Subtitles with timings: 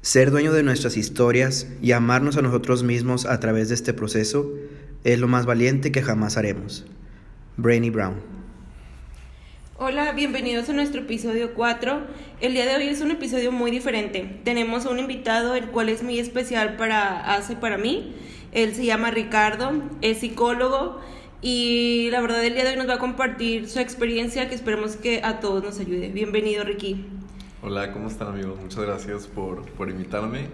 [0.00, 4.52] Ser dueño de nuestras historias y amarnos a nosotros mismos a través de este proceso
[5.02, 6.86] es lo más valiente que jamás haremos.
[7.56, 8.22] Brainy Brown.
[9.76, 12.06] Hola, bienvenidos a nuestro episodio 4.
[12.40, 14.40] El día de hoy es un episodio muy diferente.
[14.44, 18.14] Tenemos a un invitado, el cual es muy especial para hace para mí.
[18.54, 21.00] Él se llama Ricardo, es psicólogo
[21.42, 24.94] y la verdad el día de hoy nos va a compartir su experiencia que esperemos
[24.94, 26.10] que a todos nos ayude.
[26.10, 27.04] Bienvenido, Ricky.
[27.62, 28.60] Hola, ¿cómo están amigos?
[28.60, 30.46] Muchas gracias por, por invitarme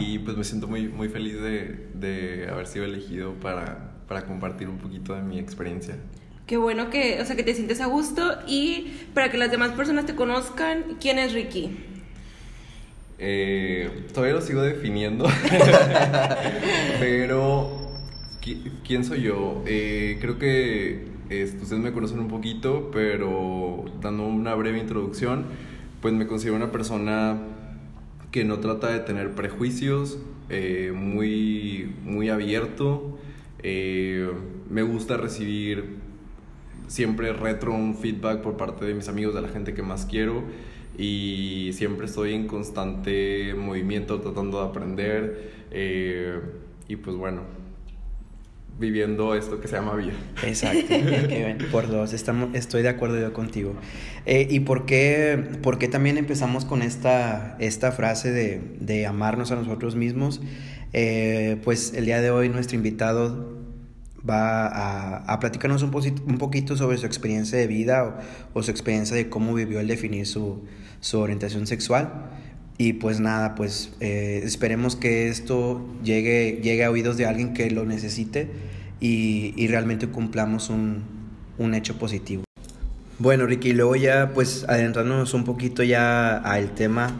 [0.00, 4.70] y pues me siento muy, muy feliz de, de haber sido elegido para, para, compartir
[4.70, 5.96] un poquito de mi experiencia.
[6.46, 9.72] Qué bueno que, o sea, que te sientes a gusto y para que las demás
[9.72, 11.76] personas te conozcan, ¿quién es Ricky?
[13.18, 15.26] Eh, todavía lo sigo definiendo,
[17.00, 17.70] pero
[18.86, 19.62] ¿quién soy yo?
[19.66, 25.46] Eh, creo que ustedes me conocen un poquito, pero dando una breve introducción,
[26.00, 27.38] pues me considero una persona
[28.30, 33.18] que no trata de tener prejuicios, eh, muy, muy abierto.
[33.62, 34.30] Eh,
[34.70, 35.96] me gusta recibir
[36.86, 40.44] siempre retro un feedback por parte de mis amigos, de la gente que más quiero
[40.98, 46.40] y siempre estoy en constante movimiento tratando de aprender eh,
[46.88, 47.42] y pues bueno,
[48.78, 50.12] viviendo esto que se llama vida.
[50.42, 50.94] Exacto,
[51.72, 53.74] por dos, estamos, estoy de acuerdo yo contigo.
[54.26, 59.50] Eh, ¿Y por qué, por qué, también empezamos con esta, esta frase de, de amarnos
[59.50, 60.40] a nosotros mismos?
[60.92, 63.55] Eh, pues el día de hoy nuestro invitado
[64.28, 68.20] va a, a platicarnos un, un, poquito sobre su experiencia de vida
[68.54, 70.62] o, su experiencia de cómo vivió el definir su,
[71.00, 72.30] su orientación sexual.
[72.78, 77.70] Y pues nada, pues eh, esperemos que esto llegue, llegue a oídos de alguien que
[77.70, 78.50] lo necesite
[79.00, 81.04] y, y realmente cumplamos un,
[81.56, 82.44] un, hecho positivo.
[83.18, 87.16] Bueno, Ricky, luego ya pues adentrándonos un poquito ya al tema,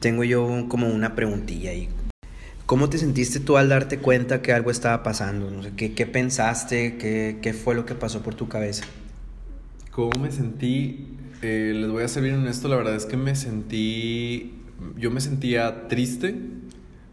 [0.00, 1.88] tengo yo como una preguntilla ahí.
[2.66, 5.50] ¿Cómo te sentiste tú al darte cuenta que algo estaba pasando?
[5.50, 6.96] No sé, ¿qué, ¿Qué pensaste?
[6.96, 8.84] ¿Qué, ¿Qué fue lo que pasó por tu cabeza?
[9.90, 11.08] ¿Cómo me sentí?
[11.42, 14.54] Eh, les voy a ser bien honesto, la verdad es que me sentí
[14.96, 16.34] yo me sentía triste,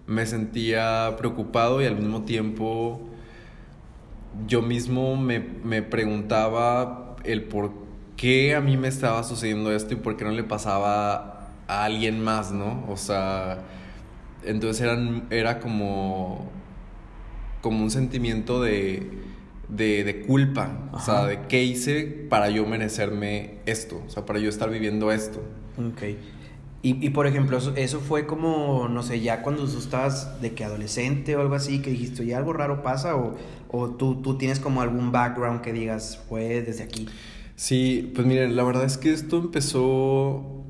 [0.08, 3.02] me sentía preocupado y al mismo tiempo
[4.48, 7.72] yo mismo me, me, preguntaba el por
[8.18, 12.24] qué a mí me estaba sucediendo esto y por qué no le pasaba a alguien
[12.24, 12.86] más, ¿no?
[12.90, 13.60] O sea,
[14.44, 16.50] entonces eran, era como,
[17.62, 19.10] como un sentimiento de,
[19.70, 24.40] de, de culpa, o sea, de qué hice para yo merecerme esto, o sea, para
[24.40, 25.42] yo estar viviendo esto.
[25.78, 26.04] Ok.
[26.84, 30.64] Y, y, por ejemplo, eso, fue como, no sé, ya cuando tú estabas de que
[30.64, 33.16] adolescente o algo así, que dijiste, ¿ya algo raro pasa?
[33.16, 33.36] ¿O,
[33.70, 37.08] o tú, tú tienes como algún background que digas, fue desde aquí?
[37.56, 40.66] Sí, pues miren, la verdad es que esto empezó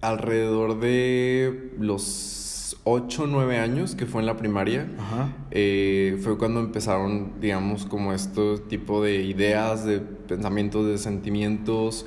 [0.00, 2.45] alrededor de los
[2.86, 4.88] 8 o 9 años, que fue en la primaria.
[4.98, 5.28] Ajá.
[5.50, 12.06] Eh, fue cuando empezaron, digamos, como este tipo de ideas, de pensamientos, de sentimientos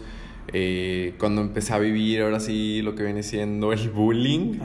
[0.53, 4.59] eh, cuando empecé a vivir ahora sí lo que viene siendo el bullying,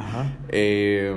[0.49, 1.15] eh,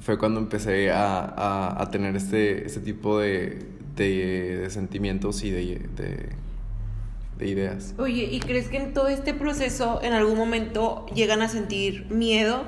[0.00, 3.66] fue cuando empecé a, a, a tener este, este tipo de,
[3.96, 7.96] de, de, sentimientos y de, de, ideas.
[7.98, 12.62] Oye, ¿y crees que en todo este proceso en algún momento llegan a sentir miedo?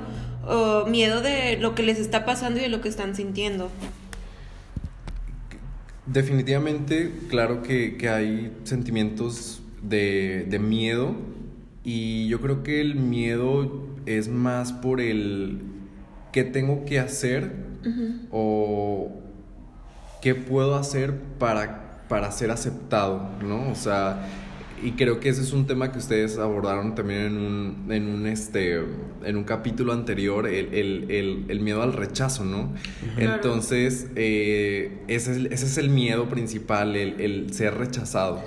[0.47, 3.69] O miedo de lo que les está pasando y de lo que están sintiendo.
[6.05, 11.15] Definitivamente, claro que, que hay sentimientos de, de, miedo
[11.83, 15.61] y yo creo que el miedo es más por el
[16.31, 18.19] qué tengo que hacer uh -huh.
[18.31, 19.11] o
[20.21, 23.71] qué puedo hacer para, para ser aceptado, ¿no?
[23.71, 24.27] O sea,
[24.83, 28.27] y creo que ese es un tema que ustedes abordaron también en un, en un,
[28.27, 28.81] este,
[29.23, 32.73] en un capítulo anterior, el, el, el, el miedo al rechazo, ¿no?
[33.15, 33.35] Claro.
[33.35, 38.43] Entonces, eh, ese, es, ese es el miedo principal, el, el ser rechazado.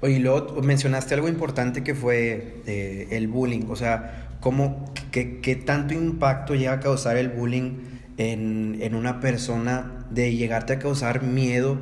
[0.00, 5.56] Oye, luego mencionaste algo importante que fue eh, el bullying, o sea, ¿cómo, qué, qué,
[5.56, 7.78] tanto impacto llega a causar el bullying
[8.16, 11.78] en, en, una persona de llegarte a causar miedo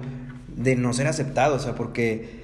[0.55, 1.57] de no ser aceptado?
[1.57, 2.40] O sea, porque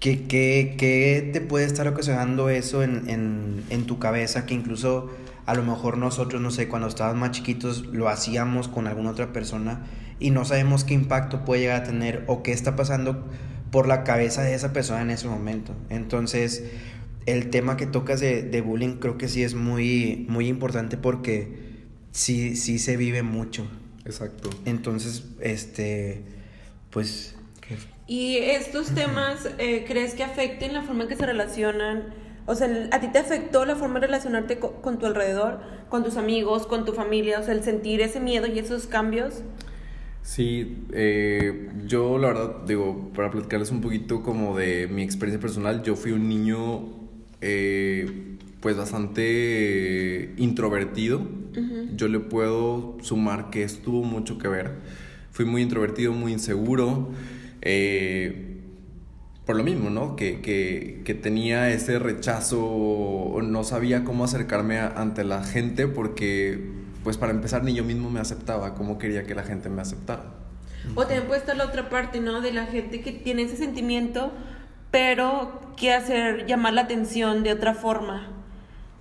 [0.00, 5.10] ¿qué, qué, qué te puede estar ocasionando eso en, en, en tu cabeza que incluso
[5.46, 9.32] a lo mejor nosotros, no sé, cuando estábamos más chiquitos lo hacíamos con alguna otra
[9.32, 9.84] persona
[10.18, 13.24] y no sabemos qué impacto puede llegar a tener o qué está pasando
[13.70, 15.74] por la cabeza de esa persona en ese momento.
[15.90, 16.64] Entonces,
[17.26, 21.74] el tema que tocas de, de bullying creo que sí es muy, muy importante porque
[22.12, 23.66] sí, sí se vive mucho.
[24.04, 24.50] Exacto.
[24.64, 26.22] Entonces, este,
[26.90, 27.36] pues...
[28.06, 32.14] ¿Y estos temas eh, crees que afecten la forma en que se relacionan?
[32.46, 36.18] O sea, ¿a ti te afectó la forma de relacionarte con, tu alrededor, con tus
[36.18, 37.40] amigos, con tu familia?
[37.40, 39.42] O sea, el sentir ese miedo y esos cambios.
[40.22, 45.82] Sí, eh, yo la verdad, digo, para platicarles un poquito como de mi experiencia personal,
[45.82, 47.04] yo fui un niño
[47.40, 51.44] eh, pues bastante introvertido.
[51.94, 54.72] Yo le puedo sumar que esto tuvo mucho que ver.
[55.30, 57.10] Fui muy introvertido, muy inseguro.
[57.64, 58.60] Eh,
[59.46, 60.16] por lo mismo, ¿no?
[60.16, 66.72] Que, que, que, tenía ese rechazo, no sabía cómo acercarme ante la gente porque,
[67.02, 70.24] pues para empezar, ni yo mismo me aceptaba, cómo quería que la gente me aceptara.
[70.94, 72.40] O también puede estar la otra parte, ¿no?
[72.40, 74.32] De la gente que tiene ese sentimiento,
[74.90, 78.30] pero quiere hacer, llamar la atención de otra forma.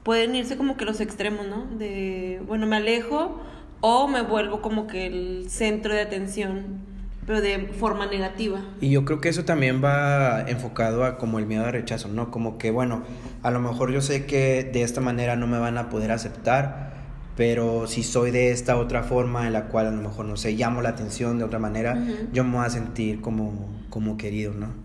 [0.03, 1.65] Pueden irse como que los extremos, ¿no?
[1.77, 3.41] De, bueno, me alejo
[3.79, 6.92] o me vuelvo como que el centro de atención
[7.25, 8.61] pero de forma negativa.
[8.81, 12.31] Y yo creo que eso también va enfocado a como el miedo al rechazo, ¿no?
[12.31, 13.03] Como que, bueno,
[13.41, 16.93] a lo mejor yo sé que de esta manera no me van a poder aceptar,
[17.35, 20.51] pero si soy de esta otra forma en la cual a lo mejor, no sé,
[20.53, 21.97] llamo la atención de otra manera,
[22.31, 24.83] yo me voy a sentir como, como querido, ¿no?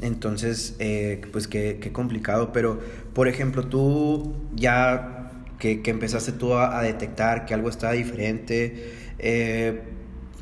[0.00, 2.78] Entonces, eh, pues qué, qué, complicado, pero
[3.14, 8.92] por ejemplo, tú ya que, que empezaste tú a, a, detectar que algo está diferente,
[9.18, 9.93] eh,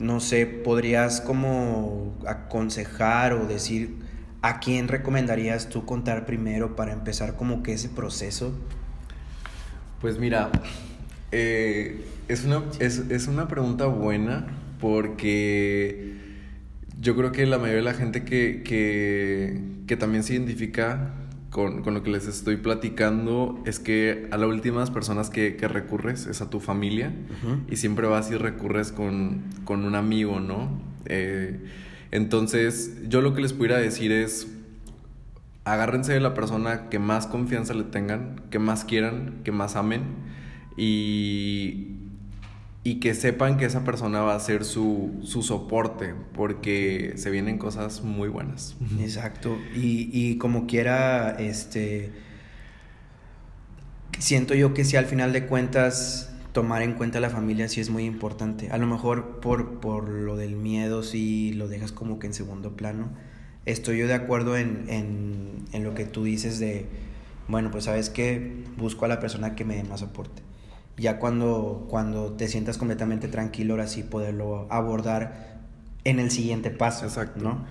[0.03, 3.97] no sé, podrías como aconsejar o decir
[4.43, 8.53] a quién recomendarías tú contar primero para empezar como que ese proceso?
[10.01, 10.51] Pues mira,
[11.31, 14.49] eh, es, una, es, es, una pregunta buena
[14.81, 16.17] porque
[17.01, 21.15] yo creo que la mayoría de la gente que, que, que también se identifica
[21.53, 25.69] con, con, lo que les estoy platicando es que a las últimas personas que, que
[25.69, 27.13] recurres es a tu familia
[27.71, 30.81] y siempre vas y recurres con, con un amigo, ¿no?
[31.05, 31.61] Eh,
[32.11, 34.49] entonces, yo lo que les pudiera decir es,
[35.65, 40.03] agárrense de la persona que más confianza le tengan, que más quieran, que más amen
[40.77, 41.92] y,
[42.85, 47.59] y que sepan que esa persona va a ser su, su soporte, porque se vienen
[47.59, 48.77] cosas muy buenas.
[49.01, 49.57] Exacto.
[49.75, 52.11] Y, y, como quiera, este.
[54.19, 57.89] Siento yo que si al final de cuentas tomar en cuenta la familia sí es
[57.89, 58.71] muy importante.
[58.71, 62.77] A lo mejor por, por lo del miedo si lo dejas como que en segundo
[62.77, 63.11] plano.
[63.65, 66.87] Estoy yo de acuerdo en, en, en lo que tú dices de,
[67.49, 70.43] bueno, pues sabes que busco a la persona que me dé más soporte
[70.97, 75.61] ya cuando, cuando te sientas completamente tranquilo, ahora sí poderlo abordar
[76.05, 77.07] en el siguiente paso.
[77.07, 77.41] Exacto.
[77.43, 77.67] ¿no?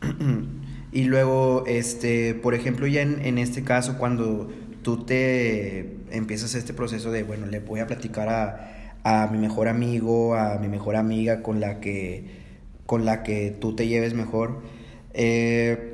[0.92, 4.50] y luego, este, por ejemplo, ya en, en, este caso, cuando
[4.82, 9.68] tú te empiezas este proceso de, bueno, le voy a platicar a, a mi mejor
[9.68, 12.24] amigo, a mi mejor amiga con la que,
[12.86, 14.62] con la que tú te lleves mejor,
[15.14, 15.89] eh,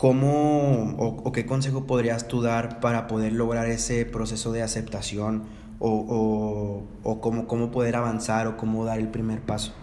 [0.00, 5.42] ¿Cómo o, qué consejo podrías tú dar para poder lograr ese proceso de aceptación
[5.78, 9.74] o, o cómo, cómo, poder avanzar o cómo dar el primer paso?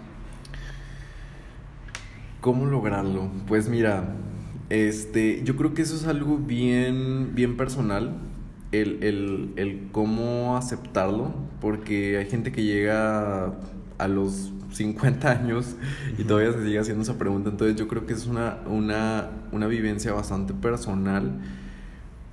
[2.42, 3.30] ¿Cómo lograrlo?
[3.48, 4.16] Pues mira,
[4.72, 8.18] este, yo creo que eso es algo bien, bien personal,
[8.72, 11.32] el, el, el cómo aceptarlo,
[11.62, 13.54] porque hay gente que llega
[14.00, 15.76] a los 50 años
[16.18, 17.50] y todavía se sigue haciendo esa pregunta.
[17.50, 21.32] Entonces yo creo que es una, una, una vivencia bastante personal.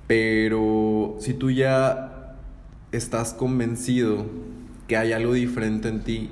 [0.07, 2.37] Pero si tú ya
[2.91, 4.25] estás convencido
[4.87, 6.29] que hay algo diferente en ti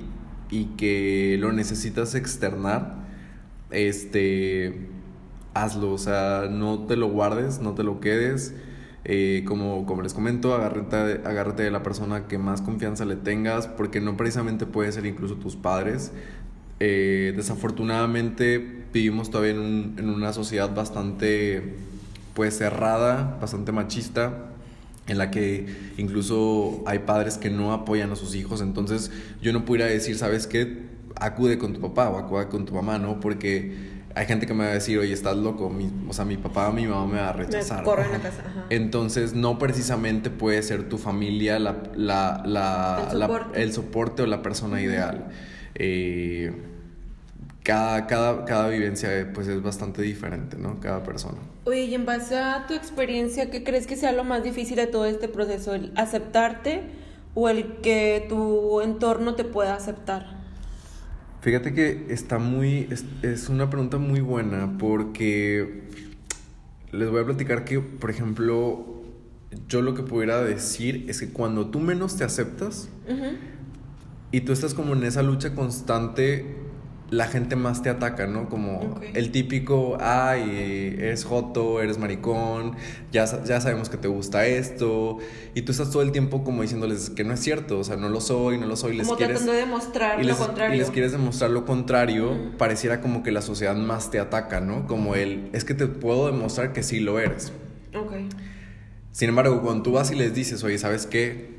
[0.50, 2.94] y que lo necesitas externar,
[3.70, 4.88] este,
[5.54, 5.92] hazlo.
[5.92, 8.54] O sea, no te lo guardes, no te lo quedes
[9.06, 13.66] eh, como, como les comento, agárrate, agárrate de la persona que más confianza le tengas,
[13.66, 16.12] porque no precisamente puede ser incluso tus padres.
[16.80, 21.76] Eh, desafortunadamente vivimos todavía en, un, en, una sociedad bastante
[22.34, 24.50] pues cerrada, bastante machista,
[25.06, 25.66] en la que
[25.98, 30.46] incluso hay padres que no apoyan a sus hijos, entonces yo no pudiera decir, ¿sabes
[30.46, 30.82] qué?
[31.16, 33.20] Acude con tu papá o acude con tu mamá, ¿no?
[33.20, 36.36] Porque hay gente que me va a decir, oye, estás loco, mi, o sea, mi
[36.36, 37.78] papá o mi mamá me va a rechazar.
[37.78, 38.42] Me corre en la casa.
[38.70, 43.62] Entonces, no precisamente puede ser tu familia la, la, la, el, soporte.
[43.62, 44.22] el, soporte.
[44.22, 45.26] o la persona ideal.
[45.74, 46.52] Eh,
[47.64, 50.78] cada, cada, cada vivencia pues es bastante diferente, ¿no?
[50.78, 51.38] Cada persona.
[51.64, 54.86] Oye, y en base a tu experiencia, ¿qué crees que sea lo más difícil de
[54.86, 55.74] todo este proceso?
[55.74, 56.82] ¿El aceptarte
[57.34, 60.43] o el que tu entorno te pueda aceptar?
[61.44, 62.88] Fíjate que está muy,
[63.20, 65.82] es, una pregunta muy buena porque
[66.90, 69.02] les voy a platicar que, por ejemplo,
[69.68, 72.88] yo lo que pudiera decir es que cuando tú menos te aceptas
[74.32, 76.46] y tú estás como en esa lucha constante,
[77.14, 78.48] la gente más te ataca, ¿no?
[78.48, 82.76] Como el típico, ay, eres joto, eres maricón,
[83.12, 85.18] ya, ya sabemos que te gusta esto,
[85.54, 88.08] y tú estás todo el tiempo como diciéndoles que no es cierto, o sea, no
[88.08, 89.36] lo soy, no lo soy, les Como quieres...
[89.38, 90.74] tratando de demostrar y les, lo contrario.
[90.74, 94.86] y les quieres demostrar lo contrario, pareciera como que la sociedad más te ataca, ¿no?
[94.88, 97.52] Como el, es que te puedo demostrar que sí lo eres.
[97.94, 98.12] Ok.
[99.12, 101.54] Sin embargo, cuando tú vas y les dices, oye, ¿sabes qué?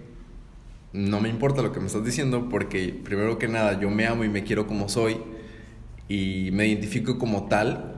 [0.92, 4.26] No me importa lo que me estás diciendo porque primero que nada yo me amo
[4.26, 5.18] y me quiero como soy
[6.08, 7.96] y me identifico como tal,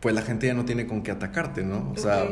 [0.00, 1.92] pues la gente ya no tiene con qué atacarte, ¿no?
[1.94, 2.30] O sea, Ok.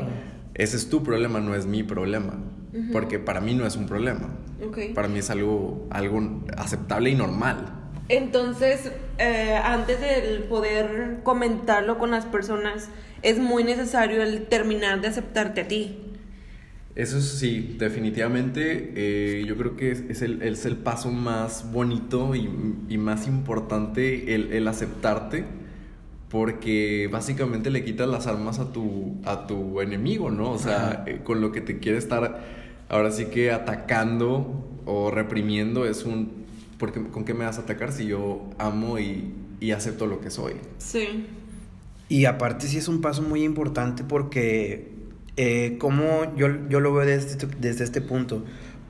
[0.55, 2.35] ese es tu problema, no es mi problema.
[2.73, 2.93] Ujú.
[2.93, 4.29] Porque para mí no es un problema.
[4.67, 4.79] Ok.
[4.95, 7.73] Para mí es algo, algo aceptable y normal.
[8.09, 12.89] Entonces, eh, antes de poder comentarlo con las personas,
[13.23, 16.06] es muy necesario el terminar de aceptarte a ti.
[16.97, 22.35] Eso sí, definitivamente eh, yo creo que es, es el, es el paso más bonito
[22.35, 22.49] y,
[22.89, 25.45] y más importante el, el aceptarte
[26.31, 30.51] porque básicamente le quitas las armas a tu, a tu enemigo, ¿no?
[30.51, 32.45] O sea, eh, con lo que te quiere estar
[32.89, 36.47] ahora sí que atacando o reprimiendo es un...
[36.79, 40.31] Porque, ¿Con qué me vas a atacar si yo amo y, y acepto lo que
[40.31, 40.55] soy?
[40.79, 41.27] Sí.
[42.09, 44.96] Y aparte sí es un paso muy importante porque
[45.37, 48.45] eh, como yo, yo lo veo desde, este- desde este punto,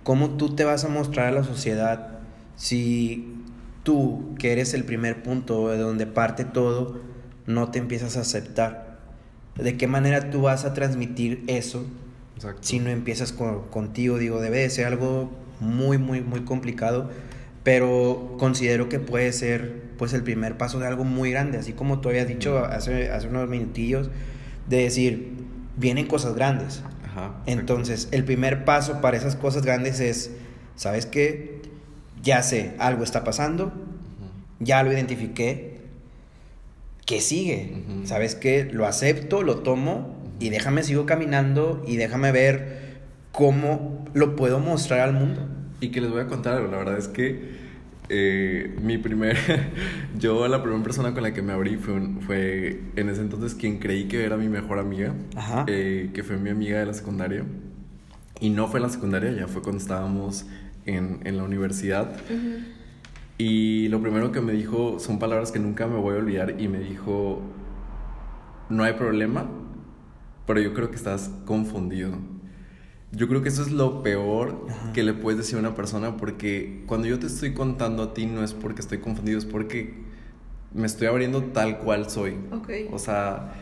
[0.05, 2.19] cómo tú te vas a mostrar a la sociedad
[2.57, 3.35] si
[3.83, 7.01] tú, que eres el primer punto de donde parte todo,
[7.47, 8.99] no te empiezas a aceptar.
[9.57, 11.87] ¿De qué manera tú vas a transmitir eso
[12.37, 12.61] Exacto.
[12.63, 14.19] si no empiezas con- contigo?
[14.19, 17.11] Digo, debe de ser algo muy, muy, muy complicado,
[17.63, 22.01] pero considero que puede ser pues el primer paso de algo muy grande, así como
[22.01, 24.11] tú habías dicho hace, hace unos minutillos,
[24.69, 25.33] de decir,
[25.77, 26.83] vienen cosas grandes.
[27.05, 27.35] Ajá.
[27.47, 30.33] Entonces, el primer paso para esas cosas grandes es,
[30.75, 31.63] ¿sabes qué?
[32.23, 33.73] Ya sé, algo está pasando,
[34.59, 35.81] ya lo identifiqué,
[37.05, 37.85] ¿qué sigue?
[38.05, 38.69] ¿Sabes qué?
[38.71, 42.99] Lo acepto, lo tomo y déjame sigo caminando y déjame ver
[43.33, 45.47] cómo lo puedo mostrar al mundo.
[45.81, 47.66] Y que les voy a contar algo, la verdad es que
[48.09, 49.37] eh, mi primer,
[50.19, 53.55] yo la primera persona con la que me abrí fue, un- fue en ese entonces
[53.55, 55.65] quien creí que era mi mejor amiga, Ajá.
[55.69, 57.45] eh, que fue mi amiga de la secundaria.
[58.41, 60.47] Y no fue en la secundaria, ya fue cuando estábamos
[60.85, 62.13] en, en la universidad.
[62.31, 62.65] Ujú.
[63.39, 66.69] Y lo primero que me dijo son palabras que nunca me voy a olvidar y
[66.69, 67.41] me dijo,
[68.69, 69.47] no hay problema,
[70.47, 72.11] pero yo creo que estás confundido.
[73.17, 74.93] Yo creo que eso es lo peor Ajá.
[74.93, 78.27] que le puedes decir a una persona porque cuando yo te estoy contando a ti
[78.27, 79.95] no es porque estoy confundido, es porque
[80.75, 82.35] me estoy abriendo tal cual soy.
[82.53, 82.71] Ok.
[82.93, 83.55] O sea,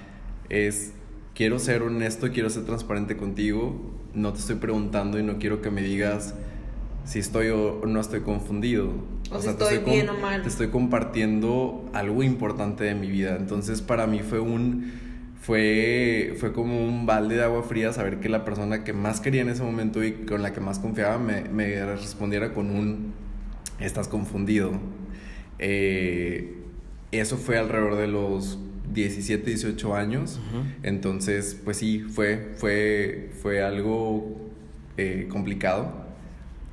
[0.48, 0.92] es
[1.34, 5.70] quiero ser honesto, quiero ser transparente contigo, no te estoy preguntando y no quiero que
[5.70, 6.34] me digas
[7.04, 8.90] si estoy o no estoy confundido.
[9.30, 10.42] O si te estoy com- bien o mal.
[10.42, 13.36] Te estoy compartiendo algo importante de mi vida.
[13.36, 14.92] Entonces, para mí fue un
[15.44, 19.42] fue fue como un balde de agua fría saber que la persona que más quería
[19.42, 23.12] en ese momento y con la que más confiaba me, me respondiera con un
[23.78, 24.72] estás confundido.
[25.58, 26.54] Eh,
[27.12, 28.58] eso fue alrededor de los
[28.92, 30.40] 17, 18 años.
[30.82, 34.50] Entonces, pues sí, fue, fue, fue algo
[34.96, 36.03] eh, complicado.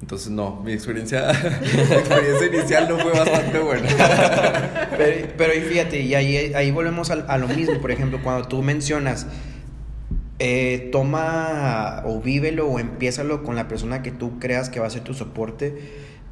[0.01, 3.87] Entonces, no, mi experiencia, experiencia inicial no fue bastante buena.
[4.97, 8.47] Pero, pero y fíjate, y ahí, ahí volvemos al- a, lo mismo, por ejemplo, cuando
[8.47, 9.25] tú mencionas,
[10.37, 14.89] eh, toma o vívelo o empiézalo con la persona que tú creas que va a
[14.91, 15.75] ser tu soporte,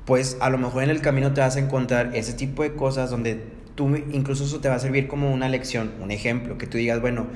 [0.05, 3.09] pues a lo mejor en el camino te vas a encontrar ese tipo de cosas
[3.09, 3.41] donde
[3.75, 7.01] tú incluso eso te va a servir como una lección, un ejemplo, que tú digas,
[7.01, 7.27] bueno,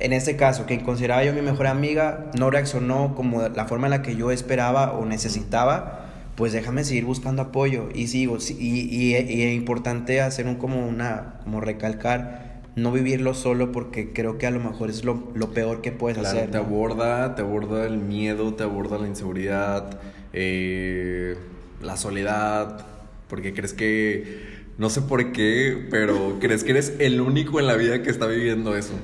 [0.00, 3.92] en este caso, quien consideraba yo mi mejor amiga no reaccionó como la forma en
[3.92, 6.00] la que yo esperaba o necesitaba,
[6.36, 8.38] pues déjame seguir buscando apoyo y sigo.
[8.38, 14.12] Y, y, y es importante hacer un como una, como recalcar, no vivirlo solo porque
[14.12, 16.50] creo que a lo mejor es lo, lo peor que puedes Claro, hacer.
[16.50, 16.64] te ¿no?
[16.64, 20.00] aborda, te aborda el miedo, te aborda la inseguridad,
[20.32, 21.36] eh,
[21.80, 22.84] la soledad,
[23.28, 27.74] porque crees que, no sé por qué, pero crees que eres el único en la
[27.76, 28.94] vida que está viviendo eso.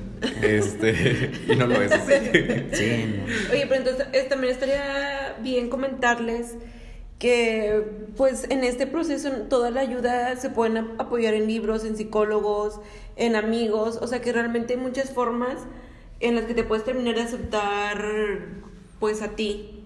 [0.41, 1.91] Este, y no lo es.
[2.73, 3.53] Sí, no.
[3.53, 6.55] Oye, pero entonces también estaría bien comentarles
[7.19, 7.83] que
[8.17, 12.79] pues en este proceso toda la ayuda se pueden ap- apoyar en libros, en psicólogos,
[13.15, 15.57] en amigos, o sea que realmente hay muchas formas
[16.19, 18.03] en las que te puedes terminar de aceptar
[18.99, 19.80] pues a ti.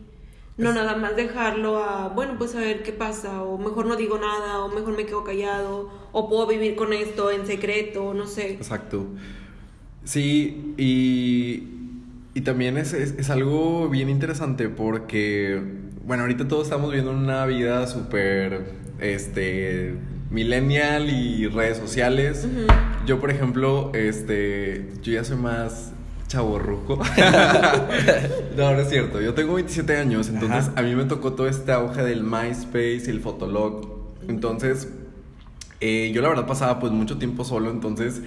[0.57, 4.17] No nada más dejarlo a, bueno, pues a ver qué pasa, o mejor no digo
[4.17, 8.51] nada, o mejor me quedo callado, o puedo vivir con esto en secreto, no sé.
[8.51, 9.05] Exacto.
[10.05, 11.63] Sí, y,
[12.33, 15.61] y también es, es, es algo bien interesante porque,
[16.05, 19.95] bueno, ahorita todos estamos viviendo una vida súper, este,
[20.29, 22.47] millennial y redes sociales.
[23.05, 25.91] Yo, por ejemplo, este, yo ya soy más
[26.27, 26.97] chaborruco.
[28.57, 29.21] no, no es cierto.
[29.21, 33.09] Yo tengo 27 años, entonces a mí me tocó todo este auge del MySpace y
[33.09, 34.13] el Fotolog.
[34.27, 34.89] Entonces,
[35.81, 38.21] eh, yo la verdad pasaba pues mucho tiempo solo, entonces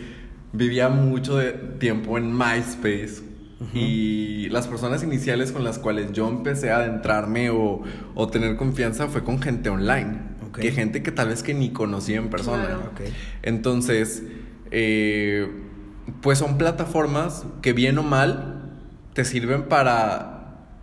[0.53, 3.29] vivía mucho de tiempo en MySpace.
[3.75, 7.83] Y las personas iniciales con las cuales yo empecé a adentrarme o,
[8.15, 10.29] o tener confianza fue con gente online.
[10.53, 12.79] Que gente que tal vez que ni conocía en persona.
[13.43, 14.23] Entonces,
[14.71, 15.49] eh,
[16.23, 18.71] pues son plataformas que bien o mal
[19.15, 20.35] te sirven para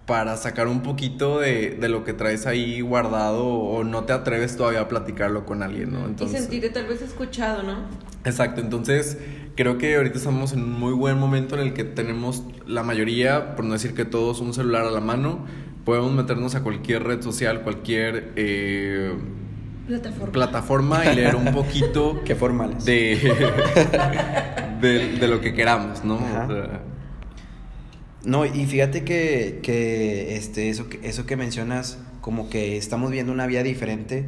[0.06, 4.56] para sacar un poquito de, de, lo que traes ahí guardado o no te atreves
[4.56, 6.06] todavía a platicarlo con alguien, ¿no?
[6.06, 7.78] Entonces, y sentirte tal vez escuchado, ¿no?
[8.24, 9.18] Exacto, entonces
[9.56, 13.56] creo que ahorita estamos en un muy buen momento en el que tenemos la mayoría,
[13.56, 15.46] por no decir que todos, un celular a la mano,
[15.86, 18.32] podemos meternos a cualquier red social, cualquier...
[18.36, 19.16] Eh,
[19.88, 20.32] plataforma.
[20.32, 22.86] plataforma y leer un poquito Qué formales.
[22.86, 23.18] De,
[24.82, 26.20] de, de, lo que queramos, ¿no?
[28.26, 33.32] No, y fíjate que, que, este, eso, que eso que mencionas, como que estamos viendo
[33.32, 34.26] una vía diferente,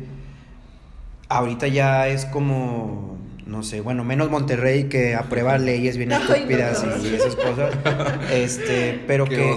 [1.30, 7.16] ahorita ya es como, no sé, bueno, menos Monterrey que aprueba leyes bien estúpidas y,
[7.16, 7.74] esas cosas,
[8.32, 9.56] este, pero que,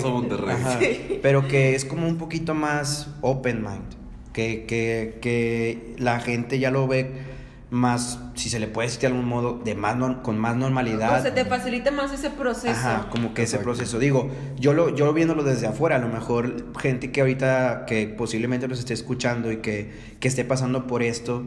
[0.49, 0.79] ajá,
[1.23, 4.00] pero que es como un poquito más open mind,
[4.33, 7.31] que, que, que la gente ya lo ve
[7.71, 11.21] más, si se le puede decir de algún modo, de más con más normalidad.
[11.21, 12.71] O sea, te facilita más ese proceso.
[12.71, 13.99] Ajá, como que ese proceso.
[13.99, 18.67] Digo, yo lo, yo viéndolo desde afuera, a lo mejor gente que ahorita, que posiblemente
[18.67, 21.45] nos esté escuchando y que, que esté pasando por esto,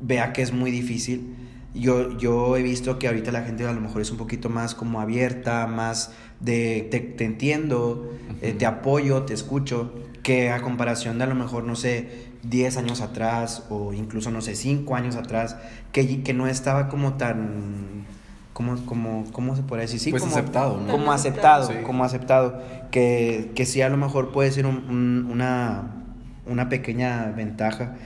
[0.00, 1.34] vea que es muy difícil.
[1.74, 4.76] Yo, yo he visto que ahorita la gente a lo mejor es un poquito más
[4.76, 9.92] como abierta, más de te, te entiendo, eh, te apoyo, te escucho,
[10.24, 14.40] que a comparación de a lo mejor, no sé, 10 años atrás o incluso, no
[14.40, 15.56] sé, 5 años atrás,
[15.92, 18.06] que, que no estaba como tan...
[18.54, 19.98] Como, como, ¿Cómo se puede decir?
[20.00, 20.90] Sí, pues como aceptado, ¿no?
[20.90, 22.62] Como aceptado, como aceptado.
[22.92, 26.04] Que, que sí, a lo mejor puede ser un, una,
[26.46, 27.96] una pequeña ventaja.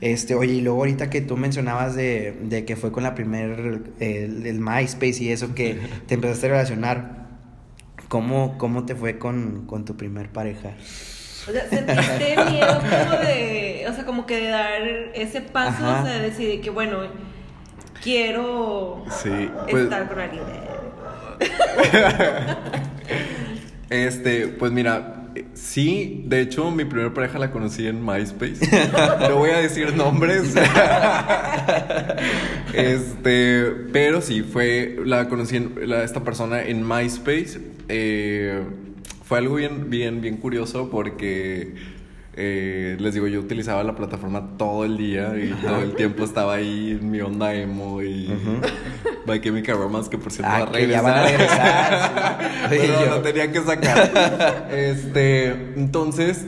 [0.00, 3.82] Este, oye, y luego ahorita que tú mencionabas de, de que fue con la primer,
[4.00, 7.26] el, el, MySpace y eso, que te empezaste a relacionar,
[8.08, 10.70] ¿cómo, cómo te fue con, con tu primer pareja?
[11.48, 14.82] O sea, sentiste miedo como de, o sea, como que de dar
[15.14, 16.02] ese paso, Ajá.
[16.02, 16.98] o sea, de decidir que, bueno,
[18.02, 20.42] quiero sí, pues, estar con alguien.
[23.90, 28.58] este, pues mira, sí, de hecho mi primera pareja la conocí en MySpace.
[29.28, 30.54] no voy a decir nombres.
[32.74, 37.60] este, pero sí, fue, la conocí en, la, esta persona en MySpace.
[37.88, 38.62] Eh,
[39.28, 41.74] fue algo bien, bien, bien curioso porque
[42.32, 46.54] eh, les digo, yo utilizaba la plataforma todo el día y todo el tiempo estaba
[46.54, 49.52] ahí en mi onda emo y -huh.
[49.52, 51.02] mi Romance, que por cierto ah, va a regresar.
[51.02, 52.70] Ya van a regresar.
[52.70, 52.76] sí.
[52.96, 54.68] Pero no tenía que sacar.
[54.72, 56.46] este, entonces,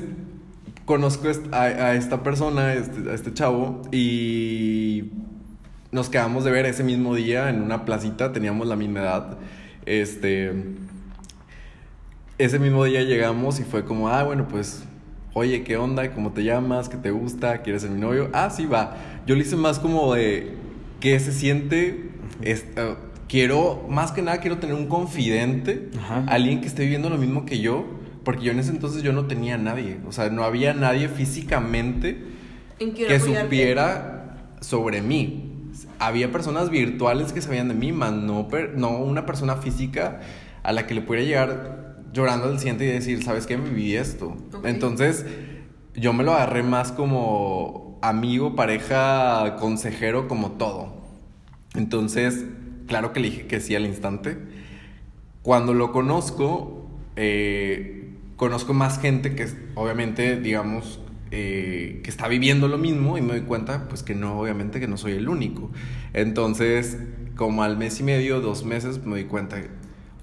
[0.87, 5.11] conozco a, a esta persona, este, a este chavo, y
[5.93, 9.38] nos quedamos de ver ese mismo día en una placita, teníamos la misma edad.
[9.85, 10.55] Este
[12.44, 14.85] ese mismo día llegamos y fue como, ah, bueno, pues,
[15.35, 16.11] oye, ¿qué onda?
[16.12, 16.88] ¿Cómo te llamas?
[16.88, 17.59] ¿Qué te gusta?
[17.59, 18.31] ¿Quieres ser mi novio?
[18.33, 18.96] Ah, sí, va.
[19.26, 20.55] Yo le hice más como de,
[21.00, 22.11] ¿qué se siente?
[22.40, 22.94] uh,
[23.29, 26.24] quiero, más que nada, quiero tener un confidente, Ajá.
[26.29, 27.85] alguien que esté viviendo lo mismo que yo,
[28.24, 32.24] porque yo en ese entonces yo no tenía nadie, o sea, no había nadie físicamente
[32.79, 35.46] que supiera sobre mí.
[35.98, 40.20] Había personas virtuales que sabían de mí, más no, no una persona física
[40.62, 43.57] a la que le pudiera llegar llorando al siguiente y decir, ¿sabes qué?
[43.57, 44.37] Me viví esto.
[44.53, 44.70] Okay.
[44.70, 45.25] Entonces,
[45.94, 50.94] yo me lo agarré más como amigo, pareja, consejero, como todo.
[51.75, 52.44] Entonces,
[52.87, 54.38] claro que le dije que sí al instante.
[55.42, 62.79] Cuando lo conozco, eh, conozco más gente que obviamente, digamos, eh, que está viviendo lo
[62.79, 65.70] mismo y me doy cuenta, pues que no, obviamente que no soy el único.
[66.12, 66.99] Entonces,
[67.37, 69.62] como al mes y medio, dos meses, me doy cuenta,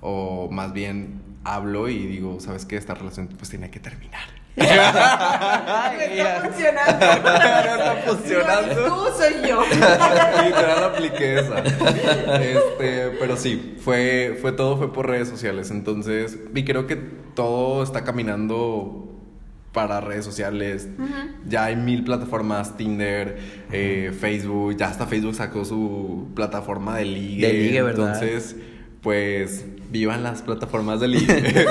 [0.02, 2.78] o más bien hablo y digo, ¿sabes qué?
[2.78, 4.28] Esta relación pues tiene que terminar.
[4.58, 7.06] está funcionando.
[7.06, 8.76] está funcionando.
[8.86, 9.62] tú soy yo.
[10.44, 11.60] Literal apliqué esa.
[11.60, 15.72] Este, pero sí, fue, fue todo, fue por redes sociales.
[15.72, 19.08] Entonces, y creo que todo está caminando
[19.74, 20.90] para redes sociales.
[20.98, 21.32] Uh -huh.
[21.48, 23.38] Ya hay mil plataformas, Tinder,
[23.72, 27.48] eh, Facebook, ya hasta Facebook sacó su plataforma de ligue.
[27.48, 28.08] De ligue, ¿verdad?
[28.08, 28.56] Entonces,
[29.02, 31.66] pues vivan las plataformas de ligue.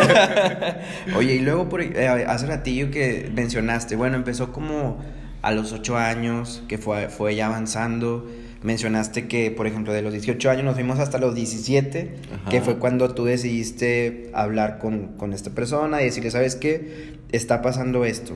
[1.17, 4.99] Oye, y luego por, eh, hace ratillo que mencionaste, bueno, empezó como
[5.43, 8.27] a los 8 años, que fue, fue ya avanzando.
[8.63, 12.17] Mencionaste que, por ejemplo, de los 18 años nos fuimos hasta los 17,
[12.51, 17.19] que fue cuando tú decidiste hablar con, con esta persona y decirle, ¿sabes qué?
[17.31, 18.35] Está pasando esto.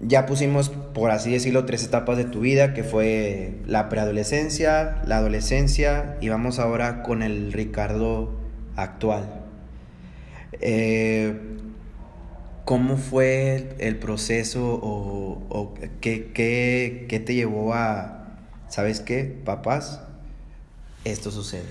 [0.00, 5.16] Ya pusimos, por así decirlo, tres etapas de tu vida, que fue la preadolescencia, la
[5.16, 8.32] adolescencia y vamos ahora con el Ricardo
[8.76, 9.42] actual.
[10.60, 11.34] Eh,
[12.64, 18.26] ¿Cómo fue el proceso o, o qué, qué, qué, te llevó a,
[18.68, 20.02] ¿sabes qué, papás?
[21.04, 21.64] Esto sucede.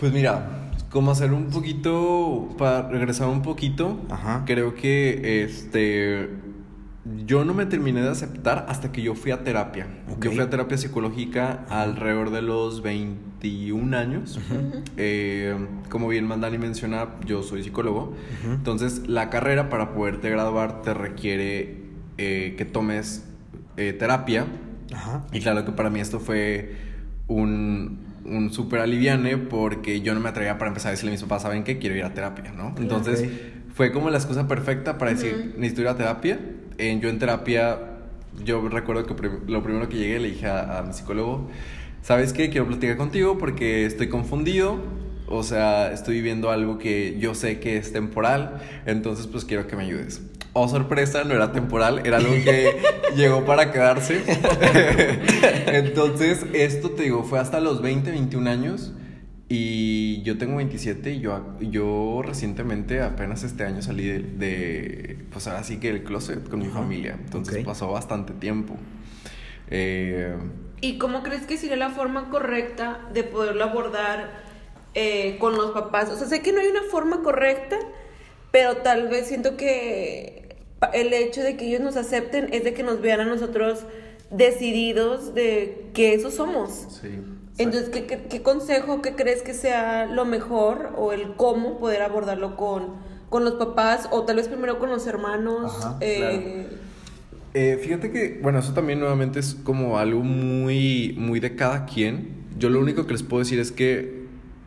[0.00, 0.48] Pues mira,
[0.90, 4.42] como hacer un poquito, para regresar un poquito, Ajá.
[4.46, 6.28] creo que este
[7.24, 9.86] yo no me terminé de aceptar hasta que yo fui a terapia.
[10.10, 10.24] Ok.
[10.24, 14.38] Yo fui a terapia psicológica alrededor de los 21 años.
[14.96, 15.56] Eh,
[15.90, 18.14] como bien Mandani menciona, yo soy psicólogo.
[18.44, 21.82] Entonces, la carrera para poderte graduar te requiere
[22.18, 23.24] eh, que tomes
[23.76, 24.46] eh, terapia.
[24.92, 25.24] Ajá.
[25.32, 26.74] Y claro que para mí esto fue
[27.28, 31.22] un, un súper aliviane porque yo no me atrevía para empezar a decirle a mis
[31.22, 31.78] papás, ¿saben qué?
[31.78, 32.74] Quiero ir a terapia, ¿no?
[32.78, 33.28] Entonces
[33.74, 36.40] fue como la excusa perfecta para decir, necesito ir a terapia.
[36.78, 37.78] Eh, yo en terapia,
[38.44, 41.48] yo recuerdo que prim- lo primero que llegué le dije a, a mi psicólogo,
[42.02, 42.50] ¿sabes qué?
[42.50, 44.76] Quiero platicar contigo porque estoy confundido.
[45.30, 49.76] O sea, estoy viviendo algo que yo sé que es temporal, entonces pues quiero que
[49.76, 50.22] me ayudes.
[50.54, 52.70] Oh, sorpresa, no era temporal, era algo que
[53.16, 54.22] llegó para quedarse.
[55.66, 58.92] entonces, esto te digo, fue hasta los 20, 21 años
[59.50, 65.46] y yo tengo 27 y yo, yo recientemente, apenas este año salí de, de, pues
[65.46, 67.18] ahora sí que el closet con mi familia.
[67.18, 68.76] Entonces pasó bastante tiempo.
[69.70, 70.36] Eh,
[70.82, 74.30] ¿Y cómo crees que sería la forma correcta de poderlo abordar
[74.92, 76.10] eh, con los papás?
[76.10, 77.78] O sea, sé que no hay una forma correcta,
[78.50, 80.58] pero tal vez siento que
[80.92, 83.84] el hecho de que ellos nos acepten es de que nos vean a nosotros
[84.30, 87.00] decididos de que eso somos.
[87.00, 87.08] sí.
[87.58, 92.02] Entonces, ¿qué, qué, qué consejo, qué crees que sea lo mejor o el cómo poder
[92.02, 92.96] abordarlo con,
[93.28, 95.72] con los papás o tal vez primero con los hermanos?
[95.82, 96.68] Ajá, eh,
[97.54, 102.46] Eh, fíjate que, bueno, eso también nuevamente es como algo muy, muy de cada quien.
[102.58, 104.17] Yo lo único que les puedo decir es que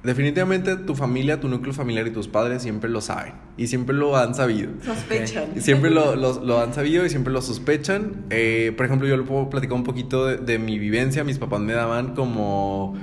[0.03, 4.17] definitivamente tu familia, tu núcleo familiar y tus padres siempre lo saben y siempre lo
[4.17, 4.71] han sabido.
[4.83, 5.45] Sospechan.
[5.55, 8.25] Y Siempre lo, lo- lo han sabido y siempre lo sospechan.
[8.29, 11.23] Eh, por ejemplo, yo le puedo platicar un poquito de, de mi vivencia.
[11.23, 12.95] Mis papás me daban como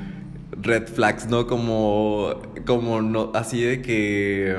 [0.60, 1.46] red flags, ¿no?
[1.46, 2.34] Como,
[2.66, 4.56] como no, así de que...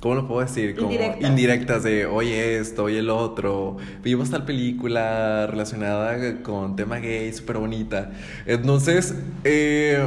[0.00, 0.76] ¿Cómo lo puedo decir?
[0.76, 1.30] Como Indirectas.
[1.30, 3.78] indirectas de, oye esto, oye el otro.
[4.04, 8.12] Vimos tal película relacionada con tema gay, súper bonita.
[8.46, 10.06] Entonces, eh,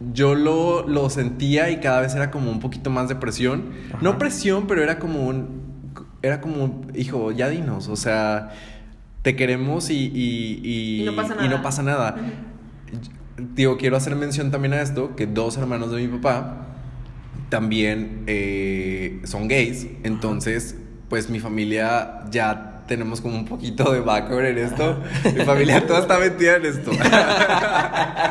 [0.00, 3.72] yo lo, lo sentía y cada vez era como un poquito más de presión.
[3.90, 3.98] Ajá.
[4.00, 5.70] No presión, pero era como un.
[6.22, 7.88] Era como, un, hijo, ya dinos.
[7.88, 8.50] O sea,
[9.22, 9.94] te queremos y.
[9.94, 11.62] Y, y, Y no pasa y no nada.
[11.62, 12.16] pasa nada.
[13.36, 16.66] Digo, quiero hacer mención también a esto: que dos hermanos de mi papá
[17.50, 19.86] también eh, son gays.
[20.02, 20.76] Entonces,
[21.10, 25.00] pues mi familia ya tenemos como un poquito de background en esto.
[25.36, 26.90] Mi familia toda está metida en esto.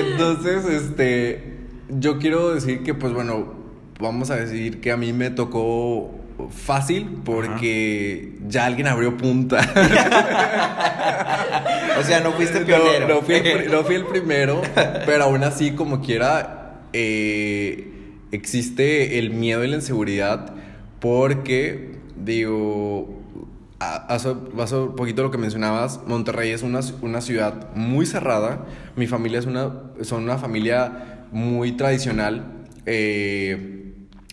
[0.00, 1.42] Entonces, este,
[1.88, 3.54] yo quiero decir que, pues bueno,
[4.00, 6.10] vamos a decir que a mí me tocó
[6.50, 9.60] fácil porque ya alguien abrió punta.
[11.98, 13.08] O sea, no fuiste pionero.
[13.08, 14.62] No, fui el, pri- no fui el primero,
[15.04, 17.92] pero aún así, como quiera, eh,
[18.32, 20.54] existe el miedo y la inseguridad
[20.98, 23.19] porque, digo,
[23.80, 29.38] hace, hace poquito lo que mencionabas, Monterrey es una, una ciudad muy cerrada, mi familia
[29.38, 32.44] es una, son una familia muy tradicional,
[32.86, 33.79] eh,